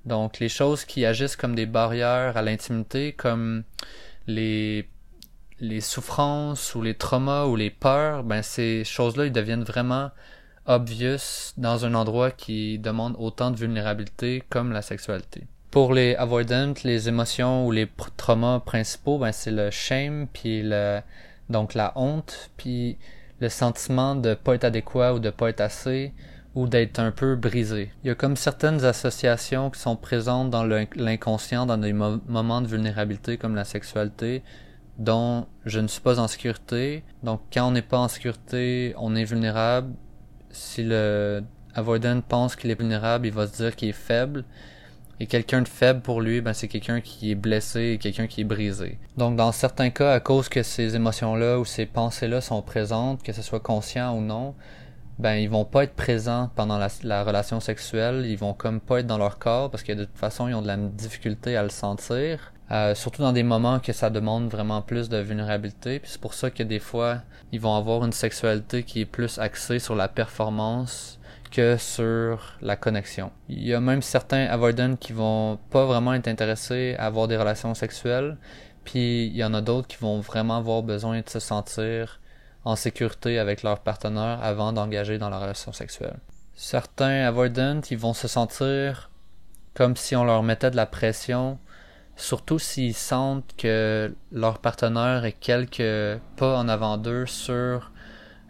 Donc, 0.05 0.39
les 0.39 0.49
choses 0.49 0.85
qui 0.85 1.05
agissent 1.05 1.37
comme 1.37 1.57
des 1.57 1.67
barrières 1.67 2.37
à 2.37 2.43
l'intimité, 2.43 3.13
comme 3.13 3.65
les 4.27 4.89
les 5.61 5.81
souffrances 5.81 6.75
ou 6.75 6.83
les 6.83 6.95
traumas 6.95 7.45
ou 7.47 7.57
les 7.57 7.71
peurs, 7.71 8.25
ben 8.25 8.43
ces 8.43 8.85
choses-là, 8.85 9.27
ils 9.27 9.33
deviennent 9.33 9.65
vraiment 9.65 10.11
obvious 10.67 11.53
dans 11.57 11.85
un 11.85 11.95
endroit 11.95 12.31
qui 12.31 12.79
demande 12.79 13.15
autant 13.19 13.51
de 13.51 13.57
vulnérabilité 13.57 14.43
comme 14.49 14.73
la 14.73 14.83
sexualité. 14.83 15.47
Pour 15.71 15.95
les 15.95 16.17
avoidants, 16.17 16.75
les 16.85 17.09
émotions 17.09 17.67
ou 17.67 17.71
les 17.71 17.89
traumas 18.17 18.61
principaux, 18.61 19.19
ben 19.19 19.33
c'est 19.33 19.51
le 19.51 19.71
shame 19.71 20.27
puis 20.33 20.63
le 20.65 21.01
donc 21.49 21.75
la 21.75 21.93
honte 21.97 22.51
puis 22.57 22.97
le 23.41 23.49
sentiment 23.49 24.15
de 24.15 24.35
pas 24.35 24.55
être 24.55 24.65
adéquat 24.65 25.15
ou 25.15 25.19
de 25.19 25.31
pas 25.31 25.51
être 25.51 25.61
assez 25.61 26.13
ou 26.55 26.67
d'être 26.67 26.99
un 26.99 27.13
peu 27.13 27.37
brisé. 27.37 27.93
Il 28.03 28.09
y 28.09 28.11
a 28.11 28.15
comme 28.15 28.37
certaines 28.37 28.85
associations 28.85 29.71
qui 29.71 29.81
sont 29.81 29.97
présentes 29.97 30.51
dans 30.51 30.65
l'inconscient 30.65 31.67
dans 31.67 31.79
des 31.79 31.93
moments 31.93 32.61
de 32.61 32.67
vulnérabilité 32.67 33.37
comme 33.37 33.55
la 33.55 33.65
sexualité 33.65 34.43
dont 35.01 35.47
je 35.65 35.81
ne 35.81 35.89
suis 35.89 36.03
pas 36.03 36.21
en 36.21 36.29
sécurité. 36.29 37.03
Donc 37.25 37.41
quand 37.53 37.67
on 37.67 37.73
n'est 37.73 37.83
pas 37.83 37.99
en 37.99 38.09
sécurité, 38.09 38.95
on 38.99 39.17
est 39.17 39.25
vulnérable. 39.25 39.95
Si 40.51 40.85
le 40.85 41.43
avoidant 41.75 42.21
pense 42.21 42.55
qu'il 42.55 42.71
est 42.71 42.79
vulnérable, 42.79 43.27
il 43.27 43.33
va 43.33 43.47
se 43.47 43.57
dire 43.57 43.75
qu'il 43.75 43.89
est 43.89 43.93
faible. 43.93 44.45
Et 45.19 45.27
quelqu'un 45.27 45.63
de 45.63 45.69
faible 45.69 46.01
pour 46.01 46.21
lui, 46.21 46.41
ben 46.41 46.53
c'est 46.53 46.69
quelqu'un 46.69 47.01
qui 47.01 47.31
est 47.31 47.35
blessé 47.35 47.93
et 47.93 47.99
quelqu'un 47.99 48.27
qui 48.27 48.43
est 48.43 48.45
brisé. 48.45 48.99
Donc 49.17 49.37
dans 49.37 49.53
certains 49.53 49.91
cas, 49.91 50.13
à 50.13 50.21
cause 50.21 50.49
que 50.49 50.63
ces 50.63 50.97
émotions-là 50.97 51.59
ou 51.59 51.65
ces 51.65 51.87
pensées-là 51.87 52.41
sont 52.41 52.63
présentes, 52.63 53.23
que 53.23 53.33
ce 53.33 53.43
soit 53.43 53.61
conscient 53.61 54.17
ou 54.17 54.21
non, 54.21 54.55
ben 55.19 55.35
ils 55.35 55.49
vont 55.51 55.67
pas 55.67 55.85
être 55.85 55.95
présents 55.95 56.51
pendant 56.57 56.79
la, 56.79 56.89
la, 57.05 57.25
relation 57.25 57.61
sexuelle, 57.61 58.25
ils 58.27 58.39
vont 58.39 58.55
comme 58.55 58.81
pas 58.81 59.01
être 59.01 59.07
dans 59.07 59.19
leur 59.19 59.39
corps 59.39 59.71
parce 59.71 59.83
que 59.83 59.93
de 59.93 60.05
toute 60.05 60.17
façon 60.17 60.49
ils 60.49 60.55
ont 60.55 60.63
de 60.63 60.67
la 60.67 60.79
difficulté 60.79 61.57
à 61.57 61.63
le 61.63 61.69
sentir. 61.69 62.53
Euh, 62.73 62.95
surtout 62.95 63.23
dans 63.23 63.33
des 63.33 63.43
moments 63.43 63.81
que 63.81 63.93
ça 63.93 64.11
demande 64.11 64.49
vraiment 64.49 64.81
plus 64.81 65.09
de 65.09 65.17
vulnérabilité. 65.19 66.01
C'est 66.05 66.21
pour 66.21 66.35
ça 66.35 66.51
que 66.51 66.63
des 66.63 66.79
fois, 66.79 67.19
ils 67.51 67.61
vont 67.61 67.75
avoir 67.75 68.05
une 68.05 68.13
sexualité 68.13 68.85
qui 68.85 69.01
est 69.01 69.07
plus 69.07 69.39
axée 69.39 69.81
sur 69.81 69.97
la 69.97 70.07
performance 70.07 71.19
que 71.51 71.77
sur 71.77 72.57
la 72.63 72.77
connexion. 72.77 73.33
Il 73.49 73.67
y 73.67 73.75
a 73.75 73.81
même 73.81 74.03
certains 74.03 74.45
avoidants 74.47 74.95
qui 74.95 75.13
vont 75.13 75.59
pas 75.71 75.85
vraiment 75.85 76.15
être 76.15 76.29
intéressés 76.29 76.95
à 76.99 77.07
avoir 77.07 77.27
des 77.27 77.37
relations 77.37 77.75
sexuelles, 77.75 78.37
puis 78.85 79.27
il 79.27 79.37
y 79.37 79.43
en 79.43 79.53
a 79.55 79.61
d'autres 79.61 79.89
qui 79.89 79.97
vont 79.97 80.21
vraiment 80.21 80.59
avoir 80.59 80.85
besoin 80.85 81.21
de 81.21 81.29
se 81.29 81.41
sentir 81.41 82.21
en 82.65 82.77
sécurité 82.77 83.41
avec 83.41 83.65
leur 83.65 83.81
partenaire 83.81 84.39
avant 84.43 84.73
d'engager 84.73 85.19
dans 85.19 85.31
la 85.31 85.41
relation 85.41 85.73
sexuelle. 85.73 86.19
Certains 86.55 87.27
avoidants, 87.27 87.81
ils 87.91 87.99
vont 87.99 88.15
se 88.15 88.29
sentir 88.29 89.11
comme 89.75 89.97
si 89.97 90.15
on 90.15 90.25
leur 90.25 90.45
mettait 90.45 90.71
de 90.71 90.77
la 90.77 90.87
pression 90.87 91.59
surtout 92.21 92.59
s'ils 92.59 92.95
sentent 92.95 93.55
que 93.57 94.15
leur 94.33 94.59
partenaire 94.59 95.25
est 95.25 95.33
quelques 95.33 96.21
pas 96.37 96.57
en 96.59 96.69
avant 96.69 96.99
d'eux 96.99 97.27
sur 97.27 97.91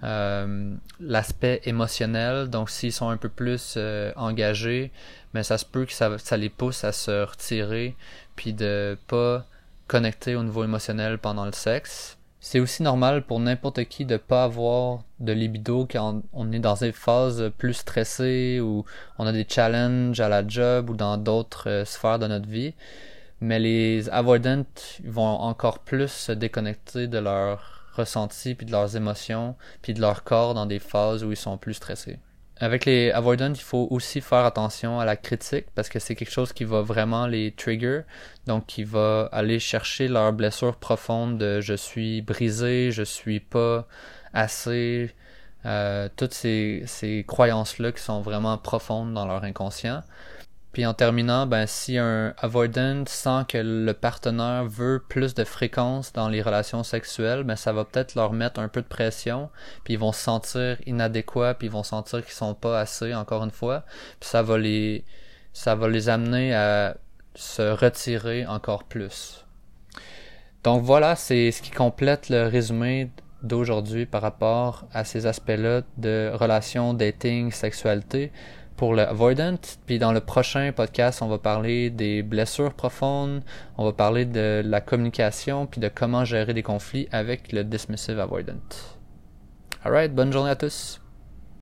euh, 0.03 0.75
l'aspect 0.99 1.61
émotionnel. 1.65 2.49
Donc 2.49 2.71
s'ils 2.71 2.93
sont 2.93 3.09
un 3.09 3.17
peu 3.17 3.29
plus 3.29 3.75
euh, 3.77 4.13
engagés, 4.17 4.91
mais 5.35 5.43
ça 5.43 5.59
se 5.59 5.65
peut 5.65 5.87
que 5.87 5.93
ça, 5.93 6.19
ça, 6.19 6.37
les 6.37 6.49
pousse 6.49 6.85
à 6.85 6.93
se 6.93 7.25
retirer 7.25 7.97
puis 8.37 8.53
de 8.53 8.99
pas 9.07 9.45
connecter 9.87 10.37
au 10.37 10.43
niveau 10.43 10.65
émotionnel 10.65 11.19
pendant 11.19 11.45
le 11.45 11.53
sexe. 11.53 12.17
C'est 12.43 12.59
aussi 12.59 12.83
normal 12.83 13.23
pour 13.23 13.39
n'importe 13.39 13.85
qui 13.85 14.07
de 14.07 14.17
pas 14.17 14.45
avoir 14.45 15.03
de 15.19 15.33
libido 15.33 15.87
quand 15.91 16.23
on 16.33 16.51
est 16.53 16.59
dans 16.59 16.75
des 16.75 16.93
phases 16.93 17.53
plus 17.59 17.75
stressées 17.75 18.61
ou 18.61 18.87
on 19.19 19.27
a 19.27 19.33
des 19.33 19.47
challenges 19.47 20.21
à 20.21 20.31
la 20.31 20.47
job 20.47 20.89
ou 20.89 20.95
dans 20.95 21.19
d'autres 21.19 21.69
euh, 21.69 21.85
sphères 21.85 22.19
de 22.19 22.27
notre 22.27 22.49
vie 22.49 22.73
mais 23.41 23.59
les 23.59 24.09
avoidants 24.11 24.65
vont 25.05 25.23
encore 25.23 25.81
plus 25.81 26.09
se 26.09 26.33
déconnecter 26.33 27.07
de 27.09 27.19
leurs 27.19 27.87
ressentis 27.95 28.55
puis 28.55 28.67
de 28.67 28.73
leurs 28.73 28.97
émotions 28.97 29.57
puis 29.83 29.95
de 29.95 30.01
leur 30.01 30.25
corps 30.25 30.55
dans 30.55 30.67
des 30.67 30.79
phases 30.79 31.25
où 31.25 31.31
ils 31.31 31.37
sont 31.37 31.59
plus 31.59 31.75
stressés. 31.75 32.19
Avec 32.63 32.85
les 32.85 33.11
avoidants, 33.11 33.55
il 33.55 33.61
faut 33.61 33.89
aussi 33.91 34.21
faire 34.21 34.45
attention 34.45 35.01
à 35.01 35.07
la 35.07 35.17
critique 35.17 35.65
parce 35.75 35.89
que 35.89 35.99
c'est 35.99 36.15
quelque 36.15 36.31
chose 36.31 36.53
qui 36.53 36.65
va 36.65 36.83
vraiment 36.83 37.27
les 37.27 37.53
trigger, 37.53 38.03
donc 38.47 38.67
qui 38.67 38.85
va 38.85 39.31
aller 39.33 39.59
chercher 39.59 40.09
leur 40.09 40.35
blessure 40.35 40.77
profonde 40.77 41.39
de 41.39 41.63
je 41.63 41.73
suis 41.73 42.21
brisé, 42.21 42.93
je 42.93 43.03
suis 43.03 43.41
pas 43.41 43.87
assez, 44.35 45.15
euh, 45.65 46.11
toutes 46.17 46.35
ces, 46.35 46.83
ces 46.85 47.25
croyances-là 47.27 47.93
qui 47.93 48.03
sont 48.03 48.21
vraiment 48.21 48.59
profondes 48.59 49.15
dans 49.15 49.27
leur 49.27 49.43
inconscient. 49.43 50.03
Puis 50.73 50.87
en 50.87 50.95
terminant, 50.95 51.47
ben 51.47 51.67
si 51.67 51.99
un 51.99 52.33
avoidant 52.39 53.05
sent 53.07 53.45
que 53.49 53.59
le 53.59 53.93
partenaire 53.93 54.65
veut 54.67 55.03
plus 55.09 55.35
de 55.35 55.43
fréquence 55.43 56.13
dans 56.13 56.29
les 56.29 56.43
relations 56.43 56.85
sexuelles, 56.85 57.43
ben 57.43 57.57
ça 57.57 57.73
va 57.73 57.85
peut-être 57.85 58.15
leur 58.15 58.33
mettre 58.33 58.61
un 58.61 58.69
peu 58.69 58.81
de 58.81 58.87
pression, 58.87 59.51
puis 59.83 59.95
ils 59.95 59.99
vont 59.99 60.13
se 60.13 60.21
sentir 60.21 60.77
inadéquats, 60.87 61.55
puis 61.55 61.67
ils 61.67 61.73
vont 61.73 61.83
sentir 61.83 62.25
qu'ils 62.25 62.35
sont 62.35 62.55
pas 62.55 62.79
assez 62.79 63.15
encore 63.15 63.43
une 63.43 63.51
fois, 63.51 63.85
puis 64.21 64.29
ça 64.29 64.43
va 64.43 64.59
les 64.59 65.05
ça 65.53 65.75
va 65.75 65.89
les 65.89 66.09
amener 66.09 66.55
à 66.55 66.97
se 67.35 67.63
retirer 67.63 68.47
encore 68.47 68.85
plus. 68.85 69.45
Donc 70.63 70.83
voilà, 70.83 71.17
c'est 71.17 71.51
ce 71.51 71.63
qui 71.63 71.71
complète 71.71 72.29
le 72.29 72.47
résumé 72.47 73.11
d'aujourd'hui 73.43 74.07
par 74.07 74.23
rapport 74.23 74.87
à 74.93 75.05
ces 75.05 75.27
aspects-là 75.27 75.83
de 75.97 76.31
relations, 76.35 76.93
dating, 76.95 77.51
sexualité. 77.51 78.33
Pour 78.81 78.95
le 78.95 79.03
avoidant. 79.03 79.59
Puis 79.85 79.99
dans 79.99 80.11
le 80.11 80.21
prochain 80.21 80.73
podcast, 80.73 81.21
on 81.21 81.29
va 81.29 81.37
parler 81.37 81.91
des 81.91 82.23
blessures 82.23 82.73
profondes, 82.73 83.43
on 83.77 83.85
va 83.85 83.93
parler 83.93 84.25
de 84.25 84.63
la 84.65 84.81
communication, 84.81 85.67
puis 85.67 85.83
de 85.83 85.89
comment 85.89 86.25
gérer 86.25 86.55
des 86.55 86.63
conflits 86.63 87.07
avec 87.13 87.53
le 87.53 87.63
dismissive 87.63 88.19
avoidant. 88.19 88.55
Alright, 89.85 90.15
bonne 90.15 90.33
journée 90.33 90.49
à 90.49 90.57
tous. 90.57 90.99